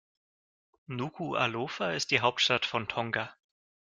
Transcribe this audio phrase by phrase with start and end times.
[0.89, 3.35] Nukuʻalofa ist die Hauptstadt von Tonga.